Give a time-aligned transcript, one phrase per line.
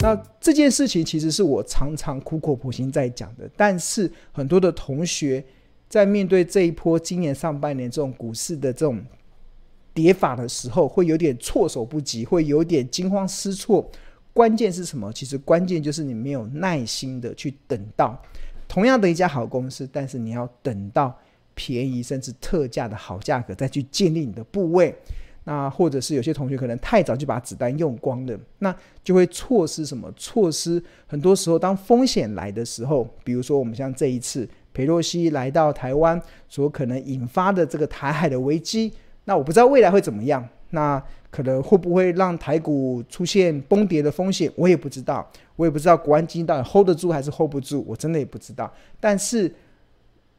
[0.00, 5.44] 那这件事情其实是我常常苦口婆心在讲的，但是很多的同学
[5.88, 9.04] 在面对这一波今年上半年这种股市的这种
[9.92, 13.90] 跌法的时候，会有点措手不及，会有点惊慌失措。
[14.32, 15.12] 关键是什么？
[15.12, 18.22] 其实关键就是你没有耐心的去等到
[18.76, 21.18] 同样的一家好公司，但是你要等到
[21.54, 24.94] 便宜甚至特价的好价格再去建立你的部位。
[25.44, 30.12] 那或者是有些同学可能太早就把子弹用光了，那就会错失什么？
[30.14, 38.92] 错失很多时候，当风险来的时候，比如说我们像这一次裴洛西来到台湾所可能引发的这个台海的危机，
[39.24, 49.52] 那我不知道未来会怎么样，那可能会不会让台股出现崩跌的风险，我也不知道，我也不知道国安基金到底 hold 得住还是 hold 不住，我真的也不知道，但是。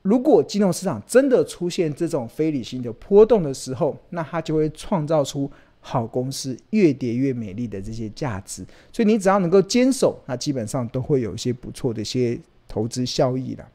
[0.03, 8.65] 如果金融市场真的出现这种非理性的波动的时候，那它就会创造出好公司越跌越美丽的这些价值。
[8.93, 12.39] 所以你只要能够坚守，那基本上都会有一些不错的一些
[12.69, 13.65] 投资效益的。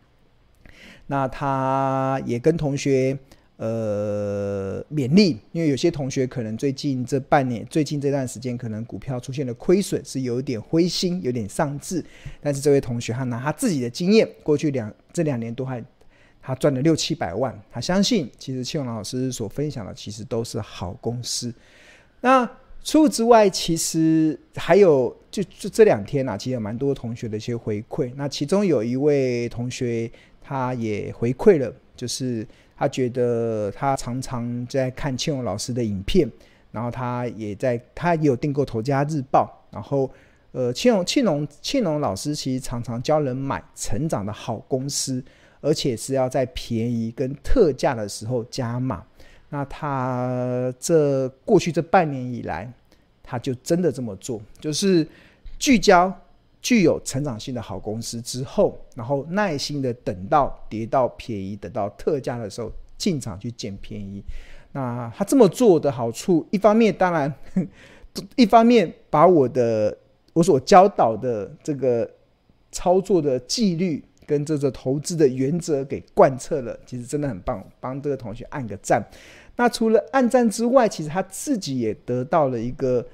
[1.08, 3.18] 那他也跟同学
[3.56, 12.04] 呃勉励，因为有些同学可能最近这半年、最近这段时间可能股票出现了亏损，是有点灰心、有点丧志。
[12.40, 15.84] 但是这位同学他拿他自己的经验，过去两这两年多还。
[16.44, 21.54] 他赚了六七百万，他相信其实庆荣老师所分享的其实都是好公司。
[22.20, 22.44] 那
[22.82, 28.12] 除此之外，其实还有就就这两天啊，其实有蛮多同学的一些回馈。
[28.16, 32.44] 那其中有一位同学，他也回馈了，就是
[32.82, 36.28] 他觉得他常常在看庆荣老师的影片，
[36.72, 40.10] 然后他也在他也有订购《投家日报》，然后
[40.50, 45.22] 呃，庆荣庆荣庆荣老师其实常常教人买成长的好公司。
[45.64, 49.00] 而且是要在便宜跟特价的时候加码。
[49.50, 52.68] 那他这过去这半年以来，
[53.22, 55.06] 他就真的这么做，就是
[55.60, 56.12] 聚焦
[56.62, 64.24] 具有成长性的好公司之后，然后耐心的等到跌到便宜、等到特价的时候进场去捡便宜。
[64.72, 67.34] 那他这么做的好处，一方面当然，
[68.36, 69.94] 一方面把我的
[70.32, 72.08] 我所教导的这个
[72.70, 74.02] 操作的纪律。
[74.24, 79.02] 跟这个投资的原则给贯彻了，其实真的很棒，帮这个同学按个赞。
[79.56, 83.04] 那除了按赞之外，其实他自己也得到了一个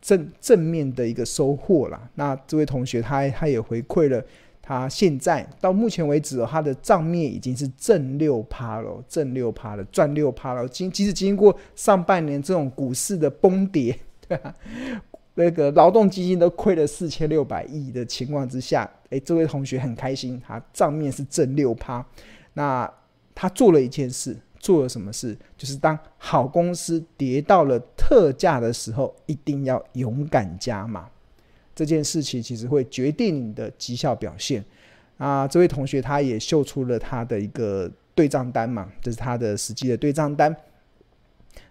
[0.00, 2.08] 正正面的一个收获啦。
[2.14, 4.22] 那这位同学他他也回馈了，
[4.62, 10.68] 他现在到目前为止哦，他的账面已经是正六趴了，正六趴了，赚六趴了。
[10.68, 14.54] 经即使经过上半年这种股市的崩跌，对吧？
[15.34, 22.04] 那个劳动基金都亏了四千六百亿的情况之下，哎，这位同学很开心，他账面是正六趴。
[22.54, 22.92] 那
[23.34, 25.36] 他做了一件事，做了什么事？
[25.56, 31.08] 就是当好公司跌到了特价的时候，一定要勇敢加码。
[31.74, 34.64] 这件事情其实会决定你的绩效表现。
[35.16, 40.54] 啊，这位同学他也秀出了他的一个对账单嘛，这是他的实际的对账单。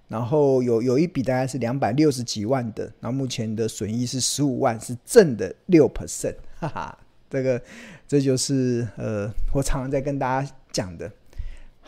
[0.08, 6.98] 然后有有一笔大概是两百六十几万的，然后目前的损益是十五万，是正的六 percent，哈哈，
[7.30, 7.62] 这个
[8.08, 11.12] 这就是呃，我常常在跟大家讲的，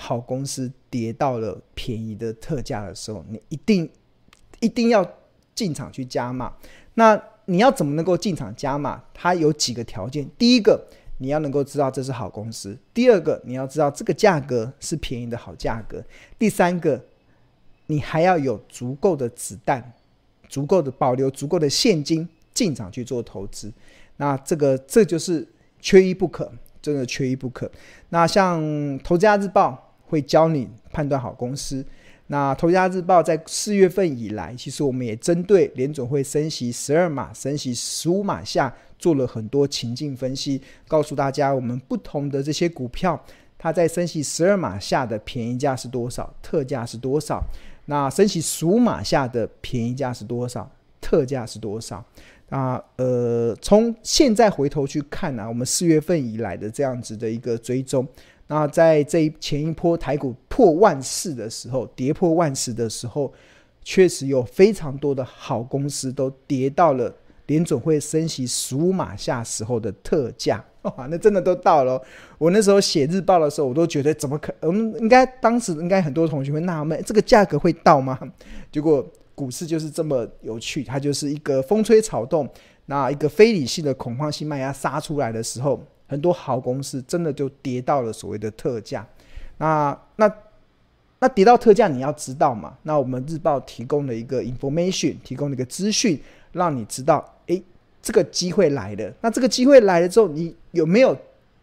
[0.02, 3.88] 好公司跌到了便宜的特价的时候，你一定
[4.60, 5.08] 一定要
[5.54, 6.52] 进场去加码。
[6.96, 9.04] 那你要怎么能够进场加码？
[9.14, 10.84] 它有几个条件，第一个
[11.20, 16.04] 你要能够知道这是好公司，第二个你要知道这个价格是便宜的好价格，
[16.40, 17.00] 第三个。
[17.88, 19.92] 你还要有足够的子弹，
[20.48, 23.70] 足够的保留，足够的现金进场去做投资。
[24.16, 25.46] 那这个这就是
[25.82, 26.50] 缺一不可，
[26.82, 27.70] 真的缺一不可。
[28.08, 28.64] 那像
[29.04, 29.72] 《投资家日报》
[30.12, 31.86] 会教你判断好公司。
[32.28, 43.22] 那《投资家日报》在四月份以来，其实我们也针对联总会升息十二码、升息十五码下做了很多情境分析，告诉大家我们不同的这些股票，
[43.58, 47.42] 它在升息十二码下的便宜价是多少，特价是多少。
[47.86, 50.70] 那升息十五码下的便宜价是多少？
[51.00, 52.04] 特价是多少？
[52.50, 58.06] 啊，呃，从现在回头去看呢、我们四月份以来的这样子的一个追踪，
[58.52, 63.32] 那在这一前一波台股破万四的时候，跌破万四的时候，
[63.82, 67.16] 确实有非常多的好公司都跌到了
[67.48, 70.62] 联总会升息十五码下时候的特价。
[70.82, 72.02] 哇，那真的都到了！
[72.38, 74.54] 我那时候写日报的时候，我都觉得怎么可？
[74.60, 78.20] 能应该当时应该很多同学会纳闷，这个价格会到吗？
[78.70, 79.02] 结果
[79.34, 82.50] 股市就是这么有趣，它就是一个风吹草动，
[82.88, 85.82] 那一个非理性的恐慌性卖压杀出来的时候，
[86.12, 89.08] 很多好公司真的就跌到了所谓的特价。
[89.60, 90.30] 那那
[91.20, 92.78] 那跌到特价，你要知道嘛？
[92.84, 96.20] 那我们日报提供了一个 information，提供了一个资讯，
[96.52, 97.64] 让你知道，诶，
[98.02, 99.14] 这个机会来了。
[99.22, 101.18] 那这个机会来了之后，你有没有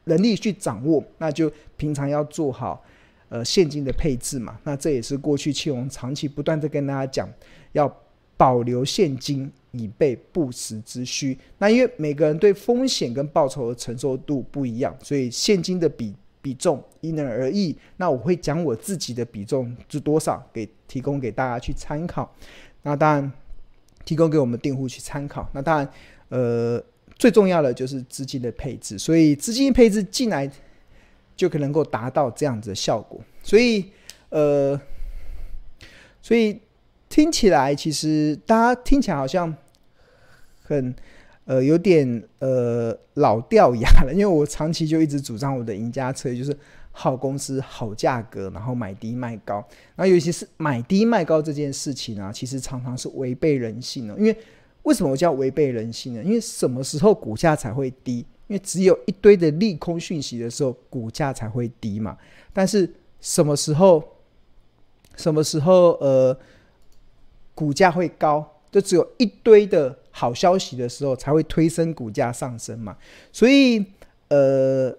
[0.05, 1.05] 能力去掌握？
[1.19, 2.83] 那就平常要做好
[3.29, 4.59] 呃现金的配置嘛。
[4.65, 7.29] 那这也是过去庆隆长期不断的跟大家讲，
[7.73, 7.87] 要
[8.39, 9.53] 保留现金。
[9.73, 11.39] 以备不时之需。
[11.59, 17.77] 那因为每个人对风险跟报酬的承受度不一样，所以现金的比比重因人而异。
[17.99, 22.35] 那我会讲我自己的比重是多少，给提供给大家去参考。
[22.83, 23.33] 那当然
[24.07, 25.47] 提供给我们订户去参考。
[25.53, 25.89] 那当然，
[26.31, 26.83] 呃，
[27.19, 28.99] 最重要的就是资金的配置。
[28.99, 30.51] 所以资金配置进来
[31.37, 33.21] 就可能够达到这样子的效果。
[33.43, 33.85] 所以，
[34.31, 34.81] 呃，
[36.23, 36.59] 所以。
[37.09, 39.55] 听起来其实大家听起来好像
[40.63, 40.95] 很
[41.47, 46.57] 呃有点呃老掉牙了，因为我长期就一直主张我的赢家策略就是
[46.93, 49.55] 好公司好价格，然后买低卖高。
[49.97, 54.15] 然后尤其是买低卖高这件事情啊，其实常常是违背人性的。
[54.19, 54.37] 因为
[54.83, 56.23] 为什么我叫违背人性呢？
[56.23, 58.19] 因为什么时候股价才会低？
[58.49, 62.19] 因为只有一堆的利空讯息的时候，股价才会低嘛。
[62.53, 62.89] 但是
[63.21, 64.03] 什么时候？
[65.17, 65.93] 什么时候？
[66.01, 66.39] 呃。
[67.59, 72.97] 股价会高，就只有一堆的好消息的时候才会推升股价上升嘛。
[73.33, 73.85] 所以，
[74.29, 74.97] 呃，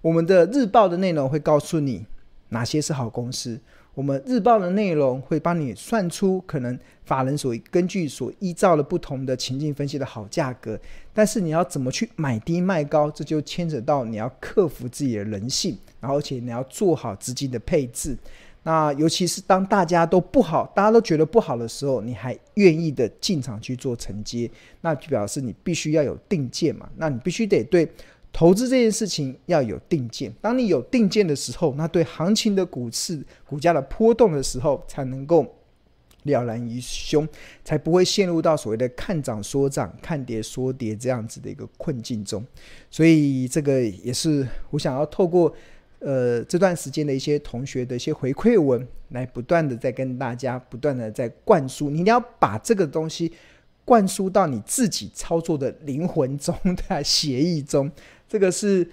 [0.00, 2.04] 我们的日报的内容会告诉你
[2.48, 3.56] 哪些是好公司。
[3.94, 10.76] 我们日报的内容会帮你算出可能法人所根据所依照的不同的情境分析的好价格。
[11.14, 18.18] 但是你要怎么去买低卖高，这就牵扯到你要克服自己的人性，然后而且你要做好资金的配置。
[18.68, 24.50] 那尤其是当大家都不好，大家都觉得不好的时候，你还愿意的进场去做承接，
[24.82, 26.86] 那就表示你必须要有定见嘛。
[26.98, 27.90] 那你必须得对
[28.30, 30.30] 投资这件事情要有定见。
[30.42, 35.46] 当你有定见的时候，那对行情的股市股价的波动的时候，才能够
[36.24, 37.26] 了然于胸，
[37.64, 42.44] 才不会陷入到所谓的看涨说涨、看跌说跌这样子的一个困境中。
[42.90, 45.54] 所以这个也是我想要透过。
[46.00, 53.32] 呃，这段时间的一些同学的一些回馈文，来不断的在跟大家不断的在灌输，你一定要把这个东西
[53.84, 56.54] 灌输到你自己操作的灵魂中
[56.88, 57.90] 的协议中，
[58.28, 58.88] 这个是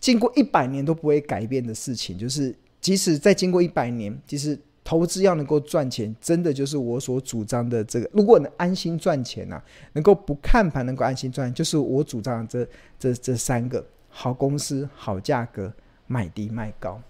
[0.00, 2.16] 经过一百年都不会改变的事情。
[2.16, 8.08] 就是即使再经过一百年，其实投资要能够赚钱，真的就是我所主张的这个。
[8.14, 9.62] 如果能安心赚钱啊，
[9.92, 15.70] 能够不看盘，能够安心赚，就是我主张的这这这三个好公司、好价格。
[16.06, 17.00] 买低卖高，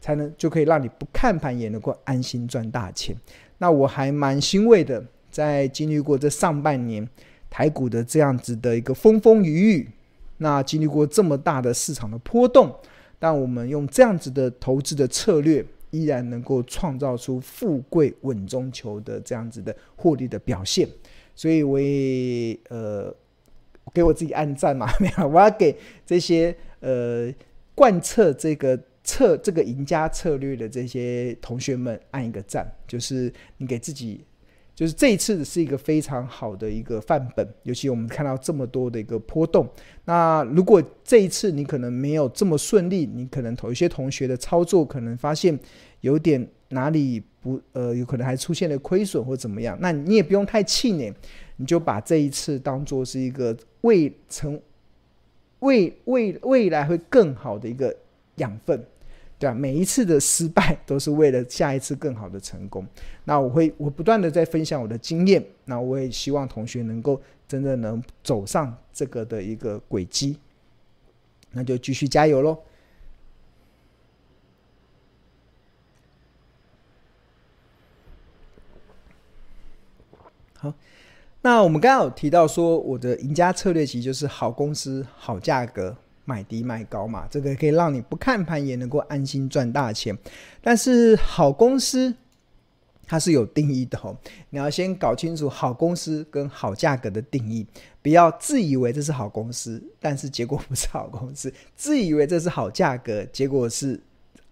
[0.00, 3.16] 才能就可以让你不看盘也能够安心赚大钱。
[3.58, 7.08] 那我还蛮欣慰的，在经历过这上半年
[7.48, 9.88] 台股的这样子的一个风风雨雨，
[10.38, 12.74] 那经历过这么大的市场的波动，
[13.18, 20.86] 但我们用这样子的投资的策略，依然能够创造出富贵稳中求的这样子的获利的表现。
[21.34, 23.14] 所以我也呃
[23.92, 25.74] 给我自己按赞嘛， 没有，我要给
[26.04, 27.32] 这些呃。
[27.74, 34.24] 贯彻这个策这个赢家策略的这些同学们按一个赞，就是你给自己，
[34.74, 37.46] 就是这一次是一个非常好的一个范本。
[37.64, 39.68] 尤其我们看到这么多的一个波动，
[40.04, 45.58] 那如果这一次你可能没有这么顺利，你可能有一些同学的操作可能发现
[46.00, 51.12] 有点哪里不呃，有可能还出现了亏损或怎么样，那你也不用太气馁，
[51.56, 54.58] 你就把这一次当做是一个未成。
[55.64, 57.94] 未未未来会更好的一个
[58.36, 58.84] 养分，
[59.38, 59.54] 对吧？
[59.54, 62.86] 每一次的失败都是为了下一次更好的成功。
[63.24, 70.38] 那我会我不断的在分享我的经验，那我也希望同学能够真的能走上这个的一个轨迹，
[71.52, 72.58] 那就继续加油喽。
[80.58, 80.74] 好。
[81.44, 87.26] 那我们刚刚有提到说，我的赢家策略其实就是好公司、好价格，买低卖高嘛。
[87.30, 90.16] 这个可以让你不看盘也能够安心赚大钱。
[90.62, 92.14] 但是好公司
[93.06, 94.16] 它是有定义的哦，
[94.48, 97.66] 你要先搞清楚好公司跟好价格的定义，
[98.00, 104.00] 不要自以为这是好公司，但是结果不是好公司；自以为这是好价格，结果是。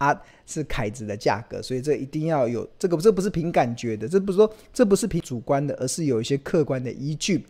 [0.02, 7.44] 它是凯子的价格，所以这一定要有这个，这不是凭感觉的，这不是说这不是凭主观的，而是有一些客观的依据。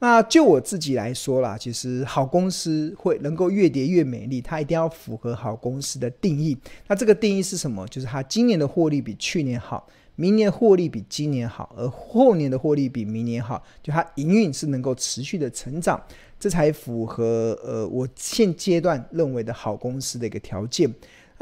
[0.00, 6.58] 那就我自己来说啦，其实好公司会能够越跌越美丽，它一定要符合好公司的定义。
[6.88, 7.86] 那这个定义是什么？
[7.86, 16.02] 就是它今年的获利比去年好，明年获利比今年好，而后年的获利比明年好，就它营运是能够持续的成长。
[16.40, 20.92] 这才符合呃我现阶段认为的好公司的一个条件。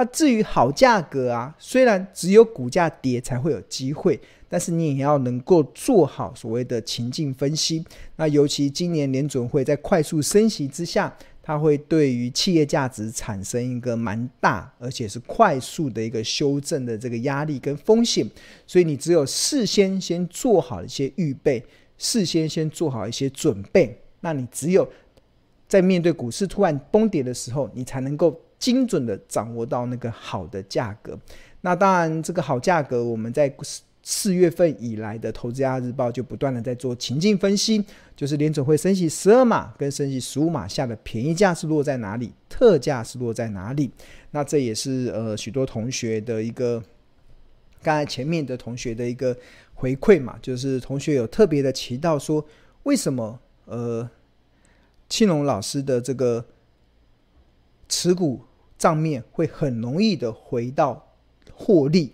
[0.01, 7.85] 那至于好价格啊，虽然只有股价跌才会有机会，但是你也要能够做好所谓的情境分析。
[8.17, 18.27] 那尤其今年联准会在快速升息之下，它会对于企业价值产生一个蛮大而且是快速的一个修正的这个压力跟风险。
[18.67, 21.63] 所以你只有事先先做好一些预备，
[21.99, 24.91] 事先先做好一些准备，那你只有
[25.69, 28.41] 在面对股市突然崩跌的时候，你才能够。
[28.61, 31.19] 精准的掌握到那个好的价格，
[31.63, 33.53] 那当然这个好价格，我们在
[34.03, 37.83] 四月份以来的《投资家日报》就不断的在做情境分析，
[38.15, 43.91] 就是联准会升息十二码跟升息十五码下的便宜价是落在哪里，特价是落在哪里。
[44.31, 46.83] 那这也是呃许多同学的一个，
[47.83, 49.35] 刚才前面的同学的一个
[49.75, 52.45] 回馈嘛，就是同学有特别的提到说，
[52.83, 54.09] 为什么呃
[55.09, 56.45] 庆隆老师的这个
[57.89, 58.41] 持股。
[58.81, 61.07] 账面会很容易的回到
[61.53, 62.11] 获利，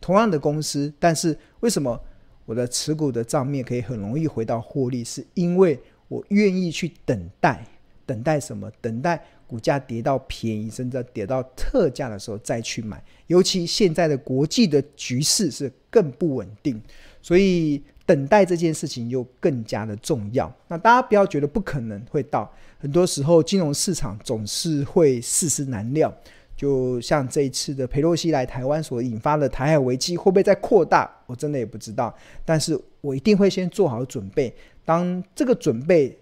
[0.00, 1.98] 同样的公司，但是为什么
[2.44, 5.04] 我的持股的账面可以很容易回到获利？
[5.04, 7.64] 是因为我愿意去等待，
[8.04, 8.68] 等待什么？
[8.80, 13.00] 等待股价跌到便宜，甚至跌到特价的时候再去买。
[13.28, 16.82] 尤其现在的国际的局势是更不稳定，
[17.22, 20.50] 所以等待这件事情又更加的重要。
[20.66, 22.50] 那大家不要觉得不可能会到。
[22.78, 26.10] 很多时候，金融市场总是会世事难料。
[26.56, 31.08] 就像这一次的裴洛西来台湾所引发的台海危机，会不会再扩大？
[31.26, 32.12] 我真的也不知道。
[32.46, 34.52] 但是我一定会先做好准备。
[34.86, 36.16] 当这个准备，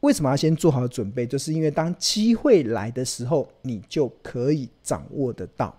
[0.00, 1.24] 为什么要先做好准备？
[1.24, 5.72] 就是因为当机会来的时候，你就可以掌握得到。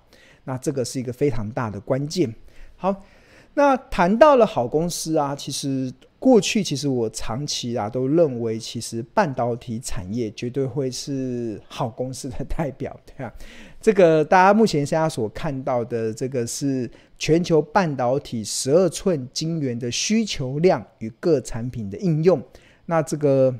[0.45, 2.33] 那这个是一个非常大的关键。
[2.77, 3.03] 好，
[3.53, 5.93] 那谈到了好公司啊，其实。
[6.21, 13.33] 过去其实我长期啊都认为，其实半导体产业绝对会是好公司的代表，对啊。
[13.79, 22.43] 这个大家目前现在所看到的，这个是全球半导体十二寸晶圆的需求量与各产品的应用。
[22.87, 23.55] 那这个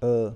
[0.00, 0.34] 呃，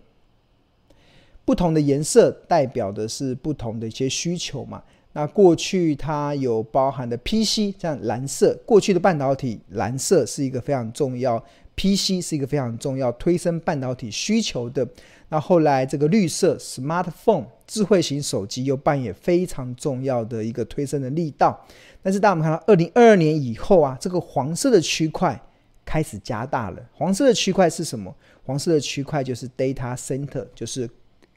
[1.47, 4.83] 不同的颜色代表的是不同的一些需求嘛。
[5.13, 11.37] 那过去它有包含的 PC，像蓝色，过去的半导体蓝色是一个非常重要
[11.75, 14.87] ，PC 是一个非常重要推升半导体需求的。
[15.29, 21.61] 那后来这个绿色 Smartphone 智慧型手机又扮演非常重要的一个推升的力道。
[22.03, 25.41] 但是当我们看到二零二二年以后啊，这个黄色的区块
[25.85, 26.81] 开始加大了。
[26.93, 28.15] 黄色的区块是什么？
[28.45, 30.89] 黄色的区块就是 Data Center，就是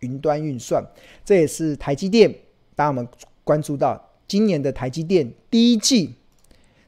[0.01, 0.83] 云端运算。
[1.25, 2.31] 这也是台积电，
[2.75, 3.07] 当我们。
[3.43, 6.15] 关注到今年的台积电第一季，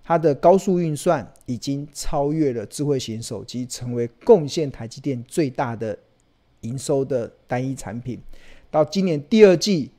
[0.04, 5.98] 它的高速运算已经超越了智慧型手机，成为贡献台积电最大的
[6.62, 8.20] 营收的单一产品。
[8.72, 9.92] 到今年第二季，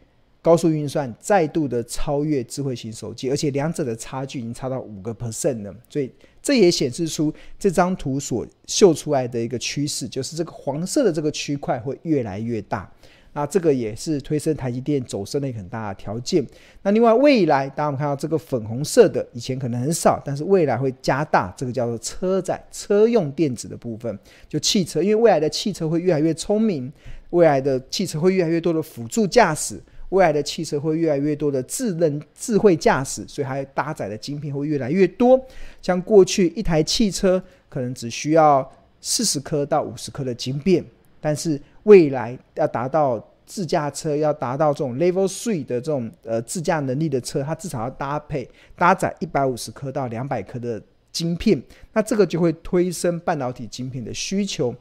[0.42, 5.74] 高速运算再度的超越智慧型手机，而且两者的差距已经差到五个 percent 了。
[5.88, 6.10] 所以
[6.42, 12.90] 这也显示出这张图所秀出来的一个趋势，就是这个黄色的这个区块会越来越大。
[13.36, 16.42] 那这个也是推升台积电走升的一个很大的条件。
[16.80, 26.90] 那另外未来，当我们看到这个粉红色的，以前可能很少，但是未来会加大，这个叫做车载车用电子的部分，就汽车，因为未来的汽车会越来越聪明，
[27.28, 29.78] 未来的汽车会越来越多的辅助驾驶，
[30.08, 35.38] 未来的汽车会越来越多的智能智慧驾驶，所以它搭载的晶片会越来越多。
[35.82, 38.66] 像过去一台汽车可能只需要
[39.02, 40.82] 四十颗到五十颗的晶片，
[41.26, 50.80] 但是未来要达到自驾车，要达到这种 Level Three 的这种呃自驾能力的车，它至少要搭配搭载一百五十颗到两百颗的
[51.10, 51.60] 晶片，
[51.94, 54.72] 那这个就会推升半导体晶片的需求。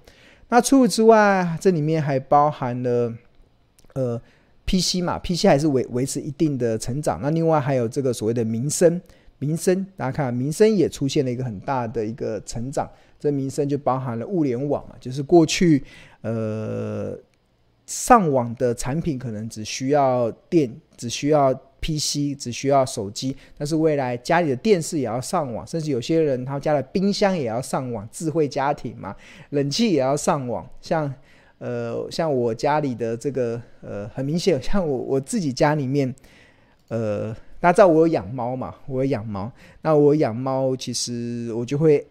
[0.50, 3.12] 那除此之外，这里面还包含了
[3.94, 4.22] 呃
[4.68, 7.20] PC 嘛，PC 还是维维持一定的成长。
[7.24, 9.02] 那另外还有这个所谓的民生，
[9.40, 12.90] 民生大家看，民生也出现了一个很大的一个成长。
[13.20, 15.84] 这民生就包含了物联网嘛，就是过去。
[16.22, 17.18] 呃，
[17.86, 29.16] 上网的产品可能只需要电，只需要 PC，只需要手机，但是未来家里的电视也要上网，甚至有些人他家的冰箱也要上网，智慧家庭嘛，
[29.52, 30.68] 冷气也要上网。
[30.82, 31.14] 像
[31.60, 36.14] 呃，像我家里的这个呃，很明显，像我我自己家里面，
[36.88, 42.06] 呃，大家知道我有养猫嘛，我有养猫，那我养猫其实我就会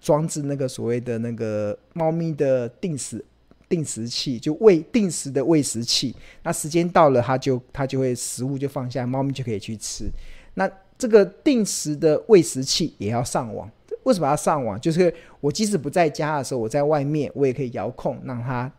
[0.00, 3.24] 装置那个所谓的那个猫咪的定时。
[3.68, 10.10] 定时器就喂定时的喂食器，那时间到了，它就它就会食物就放下，猫咪就可以去吃。
[10.54, 13.70] 那这个定时的喂食器也要上网，
[14.02, 14.80] 为什么要上网？
[14.80, 18.72] 就是我即使不在家的时候，我在外面我也可以遥控让它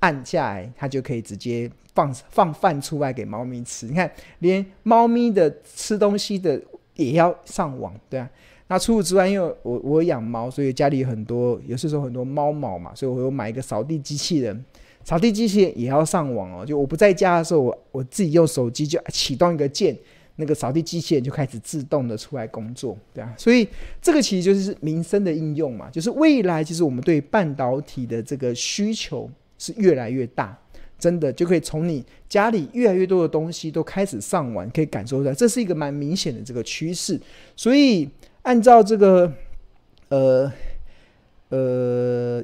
[0.00, 3.86] 按下来，它就可以直接放放饭出来给猫咪吃。
[3.86, 6.60] 你看，连猫咪的吃东西的
[6.96, 8.28] 也要上网，对啊。
[8.66, 14.64] 那除此之外，因为我我养猫，所以家里有很多，有时候很多猫毛嘛，所以我有买一个扫地机器人。
[15.02, 19.96] 扫地机器人也要上网哦，就我不在家的时候，我我自己用手机就启动一个键，
[20.36, 23.34] 那个扫地机器人就开始自动的出来工作，对啊。
[23.36, 23.66] 所以
[24.00, 29.28] 这个其实就是民生的应用嘛，就是未来其实我们对半导体的这个需求
[29.60, 30.58] 是越来越大，
[30.98, 37.20] 真的就可以从你家里越来越多的东西都开始上网，可以感受到这是一个蛮明显的这个趋势。
[37.54, 38.08] 所以
[38.42, 39.32] 按照这个
[40.08, 40.52] 呃
[41.50, 42.42] 呃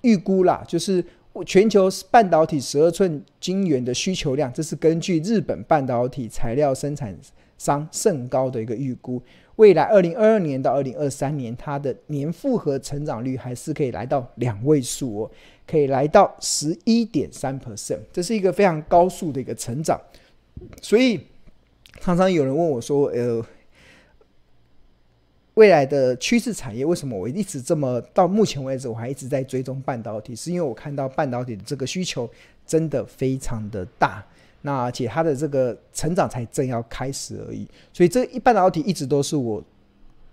[0.00, 1.04] 预估啦，就是。
[1.46, 7.16] 全球半导体十二寸晶圆的需求量，这是根据日本半导体材料生产
[7.56, 9.18] 商胜高的一个预估。
[9.56, 15.30] 未来二零二二年到二零二三年，它的年复合成长率还是可以来到两位数哦，
[15.66, 20.00] 可以来到十一点三 percent，这是一个非常高速的一个成长。
[20.80, 21.20] 所以
[22.00, 23.44] 常常有人问我说：“呃。”
[25.54, 30.34] 未来的趋势产业，为什么我一直这么到目前为止我还一直在追踪半导体？
[30.34, 32.26] 是因为我看到半导体的这个需求
[32.66, 34.24] 真的非常的大，
[34.62, 39.62] 那而且它的这个成长才正要开始而已，所以这一半导体一直都是我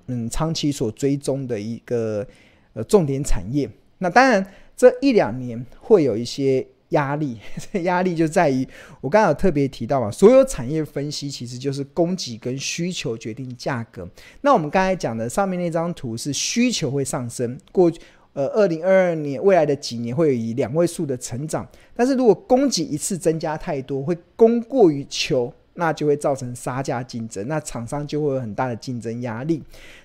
[0.08, 2.26] 嗯长期所追踪的一个
[2.74, 3.70] 呃重点产业。
[3.98, 4.46] 那当然
[4.76, 6.66] 这一两年会有一些。
[6.90, 7.38] 压力，
[7.72, 8.68] 这 压力就在于
[9.00, 14.10] 我刚刚有特别提到嘛，所有产业分析其实就是供给跟需求决定价格。
[14.42, 17.92] 那我们刚才讲的上面那张图是需求会上升，过
[18.40, 29.62] 呃二零二二年未来的几年会有以两位数的成长，但是如果供给一次增加太多，会供过于求，那就会造成杀价竞争，那厂商就会有很大的竞争压力。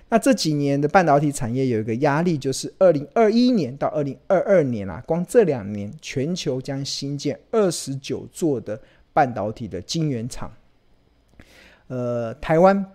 [0.09, 8.77] 那这几年的半导体产业有一个压力，就是二零二一年到二零二二年啊，光这两年全球将新建二十九座的
[9.13, 10.51] 半导体的晶圆厂。
[11.87, 12.85] 呃，台湾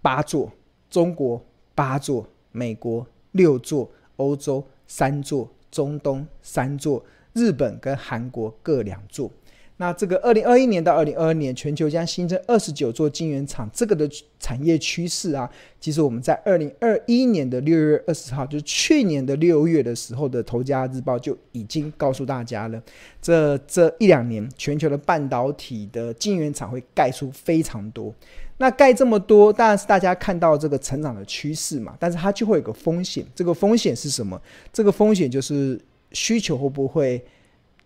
[0.00, 0.50] 八座，
[0.88, 1.44] 中国
[1.74, 9.30] 八座，美国六座，欧洲三座，中东三座，日本跟韩国各两座。
[9.78, 14.08] 那这个二零二一年到二零二二年，全球将新增二十九座晶圆厂，这个的
[14.40, 15.46] 产业趋势啊，
[15.78, 22.82] 其实我们在二零二一年的六月二十号，就是去年的六月的时候的《头家日报》就已经告诉大家了，
[23.20, 28.14] 这这一两年全球的半导体的晶圆厂会盖出非常多。
[28.58, 34.40] 那盖这么多，当然是大家看到这个成长的趋势嘛，但是它就会有个风险，这个风险是什么？
[34.72, 35.80] 这个风险就是
[36.12, 37.24] 需求会不会？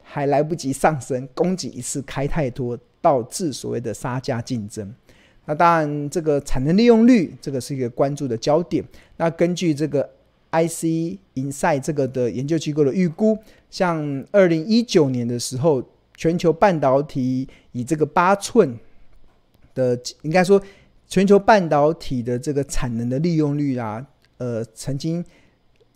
[0.02, 4.92] 还来不及上升，供给一次开太多，导致所谓的杀价竞争。
[5.44, 8.84] 那当然，这个产能利用率，这个是一个关注的焦点。
[9.18, 10.02] 那根据这个
[10.50, 13.38] IC Insight 这个的研究机构的预估，
[13.70, 15.80] 像二零一九年的时候，
[16.16, 18.76] 全球半导体以这个八寸
[19.74, 20.62] 的，应该说
[21.06, 24.06] 全球半导体的这个产能的利用率啊，
[24.38, 25.24] 呃，曾经。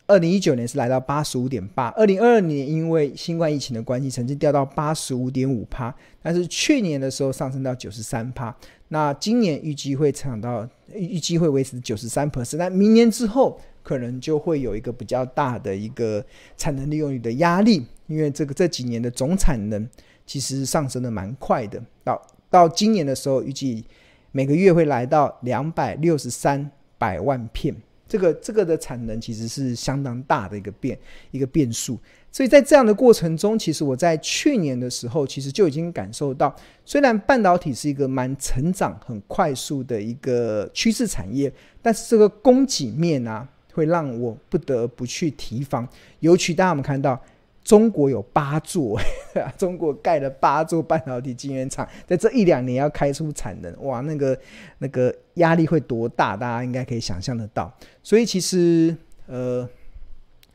[0.06, 8.54] 二零一九年是来到八十五点八，二零二二年因为新冠疫情的关系，曾经掉到八十五点五趴，但是去年的时候上升到九十三趴，
[8.88, 16.22] 那今年预计会成长到预计会维持九十三 percent，那明年之后可能就会有一个比较大的一个
[16.58, 19.88] 产能利用率的压力，因为这个这几年的总产能
[20.26, 22.20] 其实上升的蛮快的，到
[22.54, 23.84] 到今年的时候预计
[24.30, 27.74] 每个月会来到两百六十三百万片。
[28.06, 30.96] 这个这个的产能其实是相当大的一个变
[31.32, 31.98] 一个变数，
[32.30, 45.88] 所以在这样的过程中，其实我在去年的时候，其实就已经感受到，虽然半导体是一个蛮成长很快速的一个趋势产业，但是这个供给面啊，会让我不得不去提防，
[46.20, 47.20] 尤其大家我们看到。
[47.64, 49.00] 中国有八座，
[49.56, 54.38] 中国盖了八座半导体晶圆厂，在这一两年要开出产能，哇，那个
[54.78, 56.36] 那个压力会多大？
[56.36, 57.74] 大家应该可以想象得到。
[58.02, 58.94] 所以其实，
[59.26, 59.66] 呃，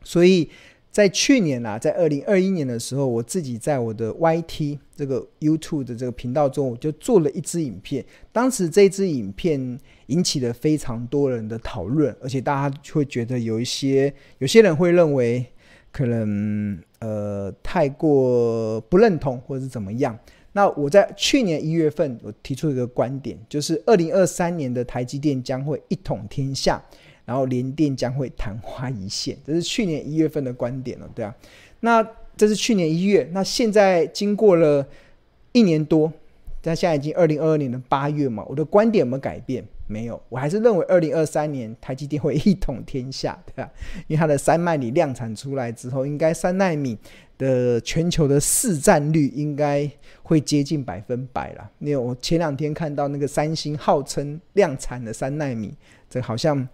[0.04, 0.48] 所以
[0.92, 8.04] 在去年啊，在二零二一年的时候，我自己在我的 YT 这个 YouTube 的这个频道中，我就做了一支影片。
[8.30, 15.44] 当时这支影片引起了非常多人的讨论，而且大家会觉得有一些有些人会认为
[15.92, 16.78] 可能。
[17.00, 20.18] 呃，太过不认同或者是怎么样？
[20.52, 26.78] 那我在去年一月份，我提出一个观点，就是二零二三年的台积电将会一统天下，
[27.24, 31.34] 然后联电将会昙花一现，这是去年一月份的观点了，对啊。
[31.80, 34.86] 那这是去年一月，那现在经过了
[35.52, 36.12] 一年多，
[36.60, 39.64] 但现在已经二零二二年的八月嘛，我的观点有没有改变？
[39.90, 43.68] 没有，我还是认为二零二三年台积电会一统天下， 对吧？
[44.06, 46.96] 因为它的三奈米量产出来之后，应该三纳米
[47.36, 49.90] 的全球的市占率应该
[50.22, 51.70] 会接近百分百了。
[51.80, 55.74] 因为我前两天看到那个三星号称量产的三纳米，
[56.08, 56.68] 这好像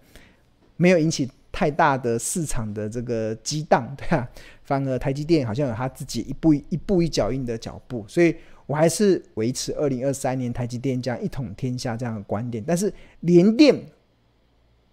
[0.75, 4.29] 没有引起太大的市场的这个激荡，对吧？
[4.63, 8.35] 反而台积电好像有他自己一步一步一脚印的脚步，所以
[8.67, 12.63] 我还是维持二零二三年台积电将一统天下这样的观点。
[12.67, 13.73] 但是联电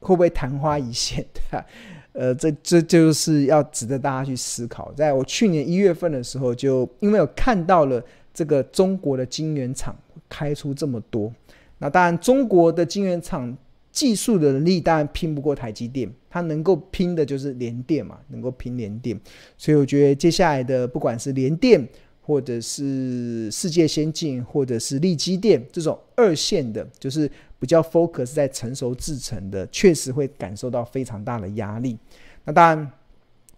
[0.00, 1.26] 会不会昙花一现？
[1.34, 1.66] 对吧？
[2.12, 4.92] 呃，这这就是要值得大家去思考。
[4.92, 8.00] 在我去年一月份的时候，就因为有看到了
[8.32, 9.96] 这个中国的晶圆厂
[10.28, 11.32] 开出这么多，
[11.78, 13.56] 那当然中国的晶圆厂
[13.90, 19.18] 技术的能力当然拼不过台积电，它能够拼的就是联电嘛，能够拼联电。
[19.58, 21.84] 所以我觉得接下来的不管是联电，
[22.24, 27.30] 或者是世界先进，或者是力积电这种二线的，就是。
[27.60, 31.96] 比较 focus 在成熟制程的，确实会感受到非常大的压力。
[32.44, 32.92] 那当然，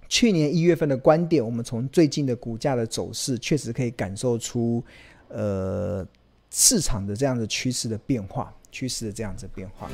[0.09, 4.81] 去年一月份的观点，我们从最近的股价的走势，确实可以感受出，
[5.27, 6.07] 呃，
[6.51, 9.91] 市场的这样的趋势的变化，趋势的这样子变化。